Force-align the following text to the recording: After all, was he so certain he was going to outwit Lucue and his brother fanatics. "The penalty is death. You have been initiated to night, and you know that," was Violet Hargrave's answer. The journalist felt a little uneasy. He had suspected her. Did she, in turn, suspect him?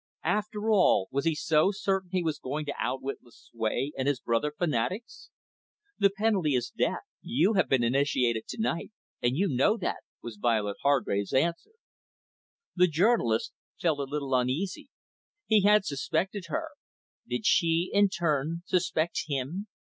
After 0.25 0.71
all, 0.71 1.09
was 1.11 1.25
he 1.25 1.35
so 1.35 1.69
certain 1.71 2.09
he 2.11 2.23
was 2.23 2.39
going 2.39 2.65
to 2.65 2.73
outwit 2.79 3.19
Lucue 3.21 3.91
and 3.95 4.07
his 4.07 4.19
brother 4.19 4.51
fanatics. 4.51 5.29
"The 5.99 6.09
penalty 6.09 6.55
is 6.55 6.71
death. 6.71 7.03
You 7.21 7.53
have 7.53 7.69
been 7.69 7.83
initiated 7.83 8.47
to 8.47 8.57
night, 8.59 8.89
and 9.21 9.37
you 9.37 9.47
know 9.47 9.77
that," 9.77 9.99
was 10.23 10.37
Violet 10.41 10.77
Hargrave's 10.81 11.33
answer. 11.33 11.73
The 12.75 12.87
journalist 12.87 13.53
felt 13.79 13.99
a 13.99 14.05
little 14.09 14.33
uneasy. 14.33 14.89
He 15.45 15.61
had 15.65 15.85
suspected 15.85 16.45
her. 16.47 16.69
Did 17.27 17.45
she, 17.45 17.91
in 17.93 18.09
turn, 18.09 18.63
suspect 18.65 19.25
him? 19.27 19.67